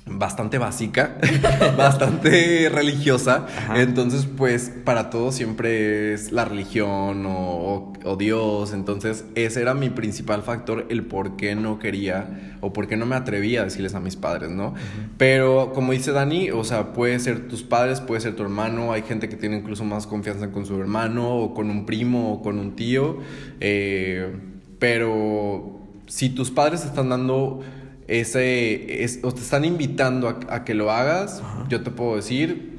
[0.09, 1.17] bastante básica,
[1.77, 3.45] bastante religiosa.
[3.57, 3.81] Ajá.
[3.81, 8.73] Entonces, pues, para todos siempre es la religión o, o- o Dios.
[8.73, 13.05] Entonces, ese era mi principal factor, el por qué no quería o por qué no
[13.05, 14.73] me atrevía a decirles a mis padres, ¿no?
[15.17, 18.93] Pero, como dice Dani, o sea, puede ser tus padres, puede ser tu hermano.
[18.93, 22.41] Hay gente que tiene incluso más confianza con su hermano o con un primo o
[22.41, 23.17] con un tío.
[23.59, 24.35] Eh,
[24.79, 27.61] pero si tus padres están dando
[28.07, 32.77] ese, es- o te están invitando a, a que lo hagas, yo te puedo decir,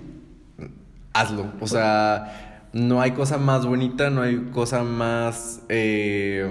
[1.12, 1.52] hazlo.
[1.60, 6.50] O sea, no hay cosa más bonita, no hay cosa más eh,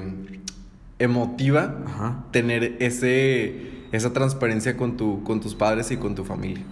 [1.00, 2.26] emotiva Ajá.
[2.32, 6.64] tener ese, esa transparencia con, tu, con tus padres y con tu familia.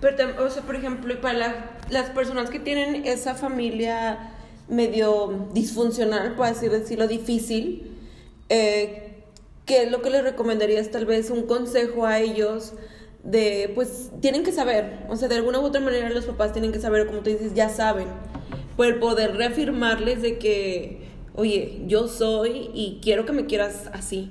[0.00, 4.32] Pero, o sea, por ejemplo, y para la- las personas que tienen esa familia
[4.68, 7.92] medio disfuncional, por así decirlo, difícil,
[8.48, 9.01] eh,
[9.72, 12.74] ¿qué es lo que les recomendarías tal vez un consejo a ellos
[13.24, 16.72] de, pues, tienen que saber, o sea, de alguna u otra manera los papás tienen
[16.72, 18.06] que saber, como tú dices, ya saben,
[18.76, 24.30] por poder reafirmarles de que, oye, yo soy y quiero que me quieras así.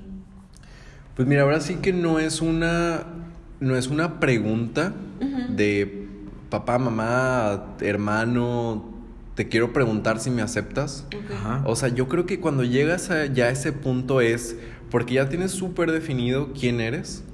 [1.16, 3.04] Pues mira, ahora sí que no es una,
[3.58, 4.94] no es una pregunta
[5.48, 6.06] de
[6.50, 8.92] papá, mamá, hermano,
[9.34, 11.04] te quiero preguntar si me aceptas.
[11.34, 11.64] Ajá.
[11.66, 14.56] O sea, yo creo que cuando llegas a ya ese punto es
[14.92, 17.24] porque ya tienes súper definido quién eres,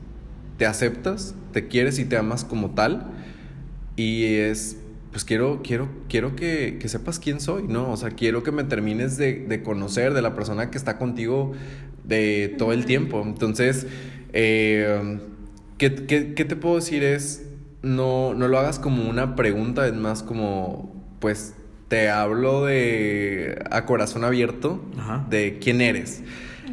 [0.59, 3.09] te aceptas, te quieres y te amas como tal.
[3.97, 4.77] Y es,
[5.11, 7.91] pues quiero, quiero, quiero que, que sepas quién soy, ¿no?
[7.91, 11.53] O sea, quiero que me termines de, de conocer de la persona que está contigo
[12.05, 13.23] de todo el tiempo.
[13.27, 13.89] Entonces,
[14.33, 15.19] eh,
[15.79, 17.03] ¿qué, qué, qué te puedo decir?
[17.03, 17.45] Es,
[17.83, 21.55] no, no lo hagas como una pregunta, es más como, pues,
[21.89, 25.27] te hablo de a corazón abierto Ajá.
[25.29, 26.23] de quién eres.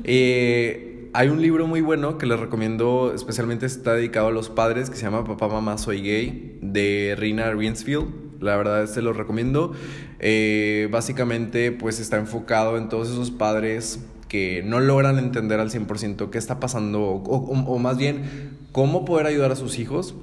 [0.03, 4.89] Eh, hay un libro muy bueno que les recomiendo, especialmente está dedicado a los padres,
[4.89, 8.41] que se llama Papá, Mamá, Soy Gay, de Rina Rinsfield.
[8.41, 9.73] La verdad, se lo recomiendo.
[10.19, 16.29] Eh, básicamente, pues está enfocado en todos esos padres que no logran entender al 100%
[16.29, 20.15] qué está pasando, o más bien, cómo poder ayudar a sus hijos.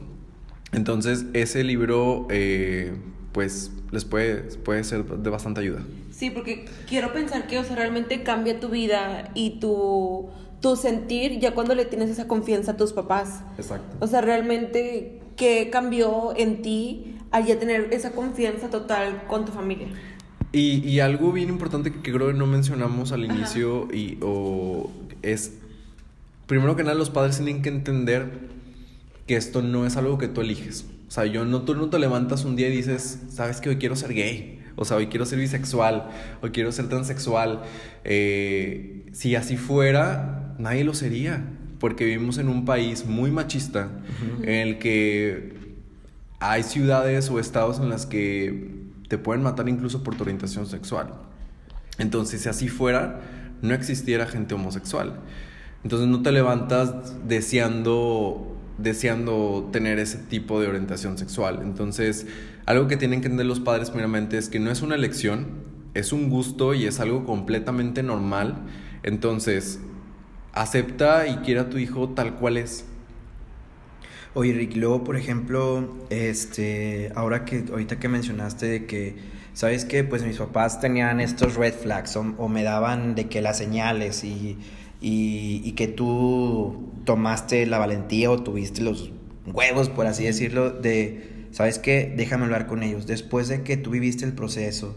[0.72, 2.92] Entonces, ese libro, eh,
[3.32, 5.80] pues, les puede, puede ser de bastante ayuda.
[6.22, 10.30] Sí, porque quiero pensar que, o sea, realmente cambia tu vida y tu,
[10.60, 13.40] tu sentir ya cuando le tienes esa confianza a tus papás.
[13.58, 13.96] Exacto.
[13.98, 19.50] O sea, realmente, ¿qué cambió en ti al ya tener esa confianza total con tu
[19.50, 19.88] familia?
[20.52, 25.54] Y, y algo bien importante que creo que no mencionamos al inicio y, o es,
[26.46, 28.28] primero que nada, los padres tienen que entender
[29.26, 30.86] que esto no es algo que tú eliges.
[31.08, 33.78] O sea, yo no, tú no te levantas un día y dices, sabes que hoy
[33.78, 36.08] quiero ser gay, o sea, hoy quiero ser bisexual,
[36.42, 37.62] hoy quiero ser transexual.
[38.04, 41.44] Eh, si así fuera, nadie lo sería,
[41.78, 43.90] porque vivimos en un país muy machista,
[44.42, 45.54] en el que
[46.40, 51.12] hay ciudades o estados en las que te pueden matar incluso por tu orientación sexual.
[51.98, 53.20] Entonces, si así fuera,
[53.60, 55.20] no existiera gente homosexual.
[55.84, 58.51] Entonces, no te levantas deseando,
[58.82, 61.60] deseando tener ese tipo de orientación sexual.
[61.62, 62.26] Entonces,
[62.66, 65.46] algo que tienen que entender los padres primeramente es que no es una elección,
[65.94, 68.62] es un gusto y es algo completamente normal.
[69.02, 69.80] Entonces,
[70.52, 72.84] acepta y quiera a tu hijo tal cual es.
[74.34, 79.16] Oye, Rick, luego, por ejemplo, este, ahora que, ahorita que mencionaste de que,
[79.52, 80.04] ¿sabes qué?
[80.04, 84.24] Pues mis papás tenían estos red flags o, o me daban de que las señales
[84.24, 84.58] y,
[85.02, 89.10] y, y que tú tomaste la valentía o tuviste los
[89.46, 92.12] huevos, por así decirlo, de, ¿sabes qué?
[92.16, 93.06] Déjame hablar con ellos.
[93.06, 94.96] Después de que tú viviste el proceso,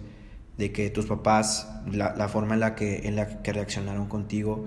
[0.57, 4.65] de que tus papás, la, la forma en la que, en la que reaccionaron contigo,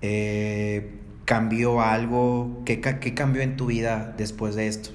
[0.00, 0.92] eh,
[1.26, 2.62] cambió algo?
[2.64, 4.90] ¿Qué, ¿Qué cambió en tu vida después de esto?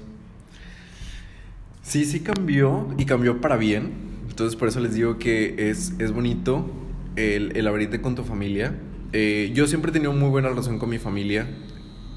[1.82, 3.92] Sí, sí cambió y cambió para bien.
[4.28, 6.70] Entonces por eso les digo que es, es bonito
[7.16, 8.74] el, el abrirte con tu familia.
[9.12, 11.46] Eh, yo siempre he tenido muy buena relación con mi familia,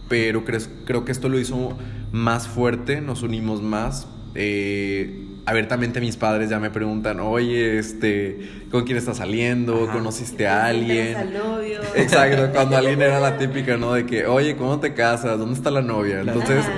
[0.07, 1.77] pero creo, creo que esto lo hizo
[2.11, 4.07] más fuerte, nos unimos más.
[4.35, 9.83] Eh, abiertamente mis padres ya me preguntan, oye, este, ¿con quién estás saliendo?
[9.83, 9.93] Ajá.
[9.93, 11.15] ¿Conociste a alguien?
[11.15, 11.79] Al novio.
[11.95, 13.93] Exacto, cuando alguien era la típica, ¿no?
[13.93, 15.37] De que, oye, ¿cómo te casas?
[15.37, 16.21] ¿Dónde está la novia?
[16.21, 16.71] Entonces, Ajá.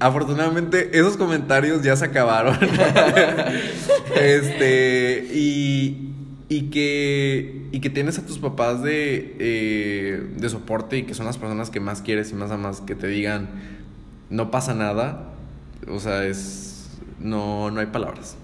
[0.00, 2.56] afortunadamente, esos comentarios ya se acabaron.
[4.20, 6.12] este, y,
[6.48, 11.26] y que, y que tienes a tus papás de, eh, de soporte y que son
[11.26, 13.48] las personas que más quieres y más amas, que te digan,
[14.30, 15.30] no pasa nada.
[15.88, 16.88] O sea, es,
[17.20, 18.36] no, no hay palabras.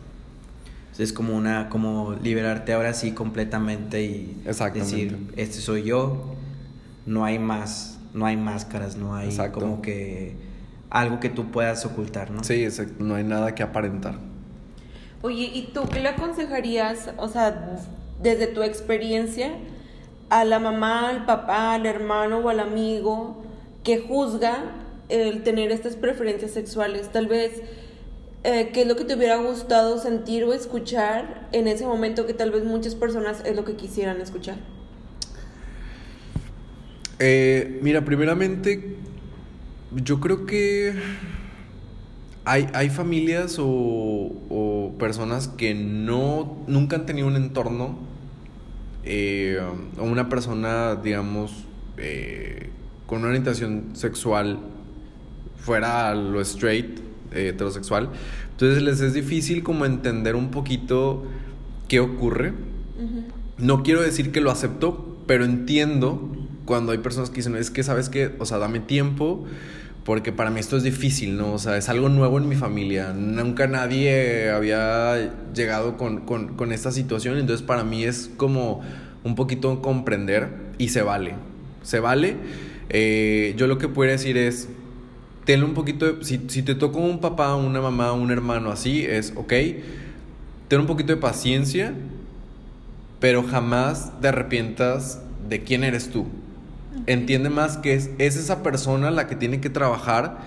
[0.99, 4.41] Es como una, como liberarte ahora sí completamente y
[4.75, 6.35] decir, este soy yo,
[7.05, 9.59] no hay más, no hay máscaras, no hay Exacto.
[9.59, 10.37] como que
[10.91, 12.45] algo que tú puedas ocultar, ¿no?
[12.45, 14.19] Sí, exacto, no hay nada que aparentar.
[15.23, 17.81] Oye, ¿y tú qué le aconsejarías, o sea,
[18.23, 19.53] desde tu experiencia,
[20.31, 23.43] a la mamá, al papá, al hermano o al amigo
[23.83, 24.65] que juzga
[25.09, 27.11] el tener estas preferencias sexuales?
[27.13, 27.63] Tal vez,
[28.43, 32.35] eh, ¿qué es lo que te hubiera gustado sentir o escuchar en ese momento que
[32.35, 34.57] tal vez muchas personas es lo que quisieran escuchar?
[37.19, 38.97] Eh, mira, primeramente,
[39.93, 40.95] yo creo que
[42.45, 47.99] hay, hay familias o, o personas que no, nunca han tenido un entorno
[49.05, 49.61] eh,
[49.99, 51.65] o una persona, digamos,
[51.99, 52.71] eh,
[53.07, 54.59] con una orientación sexual
[55.57, 57.01] fuera a lo straight,
[57.33, 58.11] eh, heterosexual.
[58.53, 61.25] Entonces les es difícil como entender un poquito
[61.89, 62.53] qué ocurre.
[63.59, 66.31] No quiero decir que lo acepto, pero entiendo
[66.65, 69.45] cuando hay personas que dicen, es que sabes que, o sea, dame tiempo
[70.05, 71.55] porque para mí esto es difícil, ¿no?
[71.55, 73.13] O sea, es algo nuevo en mi familia.
[73.15, 78.83] Nunca nadie había llegado con, con, con esta situación, entonces para mí es como
[79.25, 81.35] un poquito comprender y se vale.
[81.83, 82.37] Se vale.
[82.91, 84.69] Eh, yo lo que puedo decir es,
[85.47, 89.05] tenle un poquito de, si, si te toca un papá, una mamá, un hermano así,
[89.05, 89.53] es, ok,
[90.69, 91.95] ten un poquito de paciencia,
[93.21, 96.27] pero jamás te arrepientas de quién eres tú.
[97.07, 100.39] Entiende más que es, es esa persona la que tiene que trabajar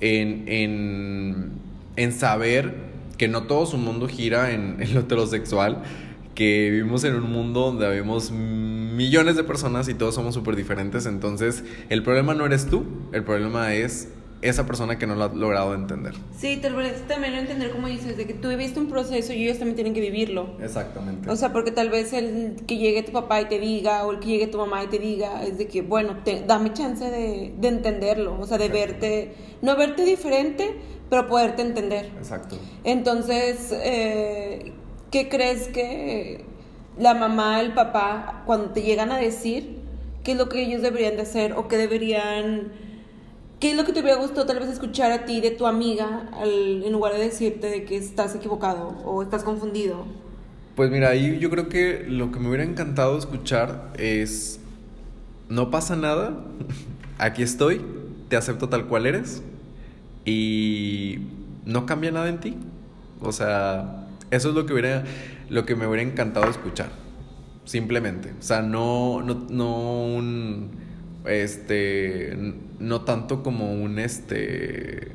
[0.00, 1.52] en, en,
[1.96, 2.74] en saber
[3.18, 5.82] que no todo su mundo gira en, en lo heterosexual,
[6.34, 11.06] que vivimos en un mundo donde habemos millones de personas y todos somos súper diferentes.
[11.06, 14.08] Entonces, el problema no eres tú, el problema es
[14.42, 16.14] esa persona que no lo ha logrado entender.
[16.36, 19.58] Sí, tal vez también entender como dices, de que tú viviste un proceso y ellos
[19.58, 20.56] también tienen que vivirlo.
[20.62, 21.30] Exactamente.
[21.30, 24.20] O sea, porque tal vez el que llegue tu papá y te diga, o el
[24.20, 27.54] que llegue tu mamá y te diga, es de que, bueno, te, dame chance de,
[27.58, 30.74] de entenderlo, o sea, de verte, no verte diferente,
[31.10, 32.06] pero poderte entender.
[32.16, 32.56] Exacto.
[32.84, 34.72] Entonces, eh,
[35.10, 36.44] ¿qué crees que
[36.98, 39.80] la mamá, el papá, cuando te llegan a decir
[40.22, 42.72] qué es lo que ellos deberían de hacer o qué deberían
[43.60, 46.30] ¿Qué es lo que te hubiera gustado tal vez escuchar a ti de tu amiga
[46.42, 50.06] en lugar de decirte de que estás equivocado o estás confundido?
[50.76, 54.60] Pues mira, ahí yo creo que lo que me hubiera encantado escuchar es,
[55.50, 56.42] no pasa nada,
[57.18, 57.82] aquí estoy,
[58.30, 59.42] te acepto tal cual eres
[60.24, 61.18] y
[61.66, 62.56] no cambia nada en ti.
[63.20, 65.04] O sea, eso es lo que, hubiera,
[65.50, 66.88] lo que me hubiera encantado escuchar,
[67.66, 68.32] simplemente.
[68.38, 70.70] O sea, no, no, no un,
[71.26, 72.36] este,
[72.78, 75.12] no tanto como un, este...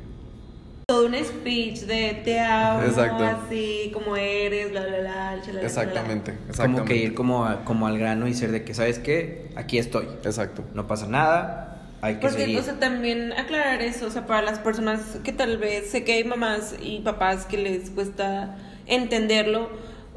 [0.88, 3.24] Todo un speech de te amo, Exacto.
[3.24, 6.48] así como eres, bla, bla, bla, chalala, Exactamente, chalala.
[6.50, 6.78] exactamente.
[6.78, 9.48] Como que ir como, a- como al grano y ser de que, ¿sabes qué?
[9.56, 10.04] Aquí estoy.
[10.24, 10.62] Exacto.
[10.74, 12.60] No pasa nada, hay que Porque, seguir.
[12.60, 16.12] o sea, también aclarar eso, o sea, para las personas que tal vez, sé que
[16.12, 19.68] hay mamás y papás que les cuesta entenderlo,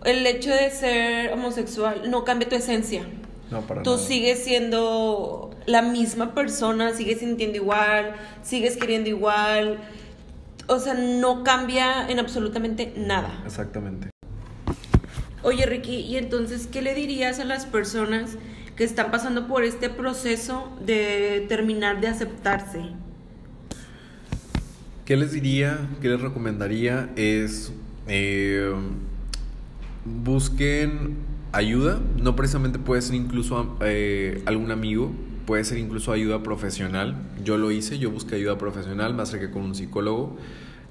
[0.05, 3.01] el hecho de ser homosexual no cambia tu esencia.
[3.51, 4.03] No, para Tú nada.
[4.03, 9.79] sigues siendo la misma persona, sigues sintiendo igual, sigues queriendo igual.
[10.67, 13.41] O sea, no cambia en absolutamente nada.
[13.45, 14.09] Exactamente.
[15.41, 18.37] Oye, Ricky, ¿y entonces qué le dirías a las personas
[18.75, 22.81] que están pasando por este proceso de terminar de aceptarse?
[25.05, 27.09] ¿Qué les diría, qué les recomendaría?
[27.15, 27.71] Es
[28.07, 28.71] eh,
[30.05, 31.17] busquen
[31.51, 35.11] ayuda, no precisamente puede ser incluso eh, algún amigo,
[35.45, 37.15] puede ser incluso ayuda profesional.
[37.43, 40.37] Yo lo hice, yo busqué ayuda profesional, me acerqué con un psicólogo,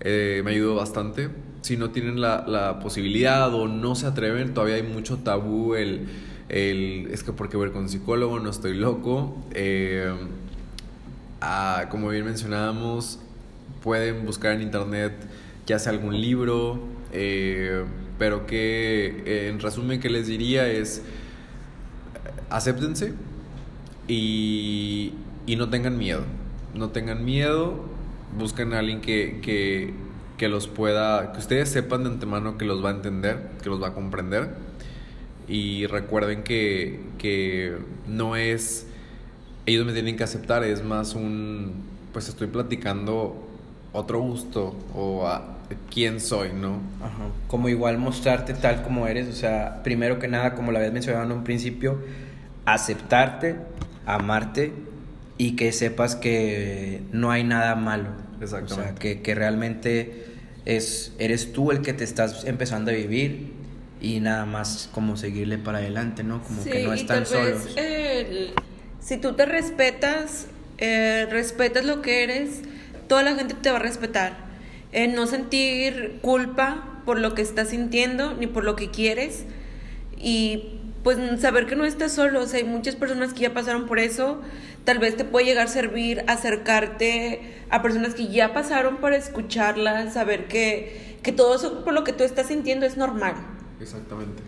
[0.00, 1.28] eh, me ayudó bastante.
[1.62, 6.08] Si no tienen la, la posibilidad o no se atreven, todavía hay mucho tabú, el,
[6.48, 9.36] el es que por qué voy con un psicólogo, no estoy loco.
[9.52, 10.12] Eh,
[11.90, 13.20] como bien mencionábamos,
[13.82, 15.12] pueden buscar en internet
[15.68, 16.80] ya sea algún libro,
[17.12, 17.84] eh,
[18.18, 21.02] pero que eh, en resumen que les diría es
[22.50, 23.14] acéptense
[24.06, 25.14] y,
[25.46, 26.24] y no tengan miedo,
[26.74, 27.84] no tengan miedo,
[28.36, 29.94] busquen a alguien que, que,
[30.36, 33.82] que los pueda, que ustedes sepan de antemano que los va a entender, que los
[33.82, 34.48] va a comprender.
[35.46, 38.86] Y recuerden que, que no es
[39.68, 43.36] ellos me tienen que aceptar, es más un, pues estoy platicando
[43.92, 45.57] otro gusto o a
[45.92, 46.80] quién soy, ¿no?
[47.00, 47.28] Ajá.
[47.46, 51.24] Como igual mostrarte tal como eres, o sea, primero que nada, como lo habías mencionado
[51.26, 51.98] en un principio,
[52.64, 53.56] aceptarte,
[54.06, 54.72] amarte
[55.36, 58.10] y que sepas que no hay nada malo.
[58.42, 59.00] O sea, Exactamente.
[59.00, 60.24] que, que realmente
[60.64, 63.52] es, eres tú el que te estás empezando a vivir
[64.00, 66.42] y nada más como seguirle para adelante, ¿no?
[66.42, 67.76] Como que no están tal vez, solos.
[67.76, 68.50] el-
[69.00, 70.46] si tú te respetas,
[70.78, 72.60] eh, respetas lo que eres,
[73.08, 74.47] toda la gente te va a respetar.
[74.92, 79.44] Eh, no sentir culpa por lo que estás sintiendo ni por lo que quieres.
[80.16, 82.40] Y pues saber que no estás solo.
[82.40, 84.40] O sea, hay muchas personas que ya pasaron por eso.
[84.84, 90.14] Tal vez te puede llegar a servir acercarte a personas que ya pasaron para escucharlas,
[90.14, 93.34] saber que, que todo eso por lo que tú estás sintiendo es normal.
[93.80, 94.42] Exactamente.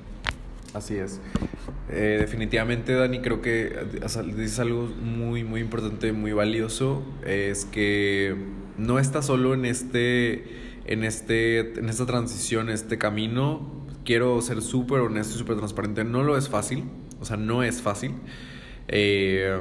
[0.72, 1.20] Así es.
[1.90, 3.76] Eh, definitivamente, Dani, creo que
[4.06, 7.02] sea, dices algo muy, muy importante, muy valioso.
[7.26, 8.36] Es que
[8.80, 10.44] no estás solo en este,
[10.86, 13.86] en este, en esta transición, en este camino.
[14.04, 16.04] Quiero ser súper honesto y súper transparente.
[16.04, 16.84] No lo es fácil.
[17.20, 18.14] O sea, no es fácil.
[18.88, 19.60] Eh,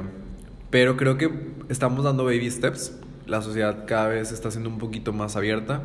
[0.70, 1.30] pero creo que
[1.68, 2.98] estamos dando baby steps.
[3.26, 5.84] La sociedad cada vez está siendo un poquito más abierta.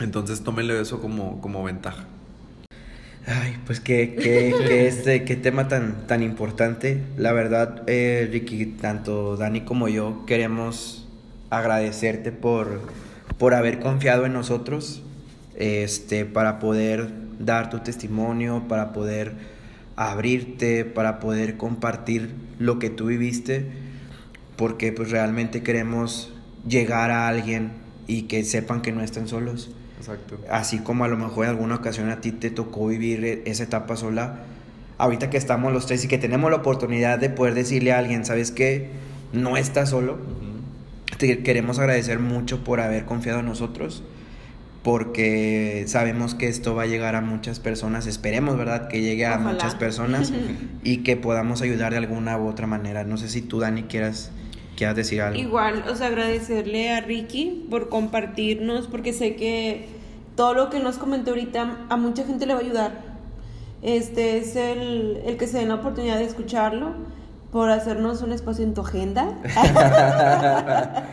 [0.00, 2.06] Entonces tómenle eso como, como ventaja.
[3.26, 7.02] Ay, pues qué, qué, qué, este, tema tan, tan importante.
[7.16, 11.03] La verdad, eh, Ricky, tanto Dani como yo queremos
[11.58, 12.80] agradecerte por,
[13.38, 15.02] por haber confiado en nosotros,
[15.56, 19.32] este, para poder dar tu testimonio, para poder
[19.96, 23.66] abrirte, para poder compartir lo que tú viviste,
[24.56, 26.32] porque pues realmente queremos
[26.66, 27.72] llegar a alguien
[28.06, 29.70] y que sepan que no están solos.
[29.98, 30.38] Exacto.
[30.50, 33.62] Así como a lo mejor en alguna ocasión a ti te tocó vivir e- esa
[33.64, 34.42] etapa sola,
[34.98, 38.24] ahorita que estamos los tres y que tenemos la oportunidad de poder decirle a alguien,
[38.24, 38.90] ¿sabes qué?
[39.32, 40.18] No estás solo.
[41.24, 44.02] Te queremos agradecer mucho por haber confiado en nosotros,
[44.82, 48.88] porque sabemos que esto va a llegar a muchas personas, esperemos, ¿verdad?
[48.88, 49.52] Que llegue a Ojalá.
[49.52, 50.34] muchas personas
[50.84, 53.04] y que podamos ayudar de alguna u otra manera.
[53.04, 54.32] No sé si tú, Dani, quieras,
[54.76, 55.40] quieras decir algo.
[55.40, 59.86] Igual, o sea, agradecerle a Ricky por compartirnos, porque sé que
[60.36, 63.02] todo lo que nos comentó ahorita a mucha gente le va a ayudar.
[63.80, 66.92] Este es el, el que se den la oportunidad de escucharlo,
[67.54, 69.38] por hacernos un espacio en tu agenda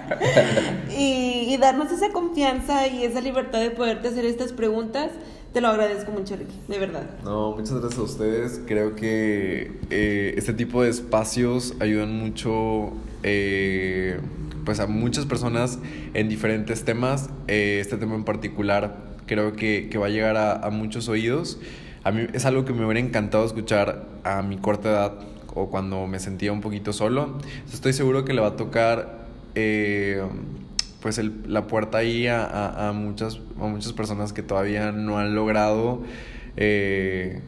[0.89, 5.12] y, y darnos esa confianza y esa libertad de poderte hacer estas preguntas.
[5.54, 7.04] Te lo agradezco mucho, Ricky, de verdad.
[7.24, 8.60] No, muchas gracias a ustedes.
[8.66, 14.20] Creo que eh, este tipo de espacios ayudan mucho eh,
[14.66, 15.78] pues a muchas personas
[16.16, 17.30] en diferentes temas.
[17.50, 21.60] Eh, este tema en particular creo que, que va a llegar a, a muchos oídos.
[22.04, 25.14] A mí es algo que me hubiera encantado escuchar a mi corta edad
[25.56, 27.38] o cuando me sentía un poquito solo.
[27.72, 30.22] Estoy seguro que le va a tocar eh,
[31.02, 36.04] pues la puerta ahí a muchas, a muchas personas que todavía no han logrado
[36.58, 37.39] eh,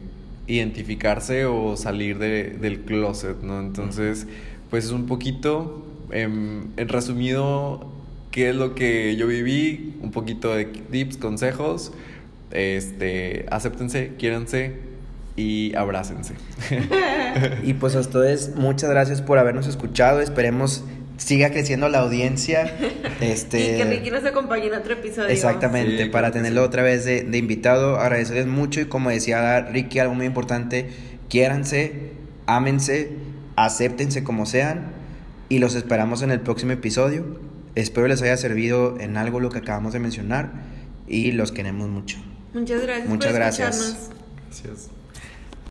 [0.46, 3.60] identificarse o salir de- del closet, ¿no?
[3.60, 4.26] Entonces,
[4.70, 7.88] pues es un poquito, em, en resumido,
[8.30, 11.92] qué es lo que yo viví, un poquito de tips, consejos,
[12.50, 14.72] este, acéptense, quiéranse
[15.36, 16.34] y abrácense.
[17.64, 20.20] Y pues a ustedes, muchas gracias por habernos escuchado.
[20.20, 20.84] Esperemos
[21.16, 22.72] siga creciendo la audiencia.
[23.20, 25.28] Este, Y que Ricky nos acompañe en otro episodio.
[25.28, 26.66] Exactamente, Sí, para tenerlo sí.
[26.66, 27.98] otra vez de, de invitado.
[27.98, 30.90] Agradecerles mucho y como decía Ricky, algo muy importante,
[31.28, 32.10] quiéranse,
[32.46, 33.12] ámense,
[33.56, 34.92] acéptense como sean
[35.48, 37.24] y los esperamos en el próximo episodio.
[37.76, 40.50] Espero les haya servido en algo lo que acabamos de mencionar
[41.06, 42.18] y los queremos mucho.
[42.52, 43.76] Muchas gracias Muchas por gracias.
[43.76, 44.10] escucharnos.
[44.48, 45.03] Gracias.